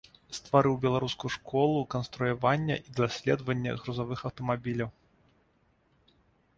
[0.37, 4.89] Стварыў беларускую школу канструявання і даследавання грузавых аўтамабіляў.